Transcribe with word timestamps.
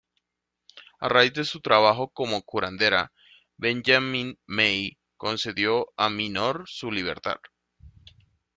A 0.99 1.07
raíz 1.09 1.31
de 1.33 1.45
su 1.45 1.61
trabajo 1.61 2.09
como 2.09 2.41
curandera, 2.41 3.13
Benjamin 3.57 4.35
May 4.47 4.97
concedió 5.15 5.93
a 5.95 6.09
Minor 6.09 6.63
su 6.67 6.91
libertad. 6.91 7.37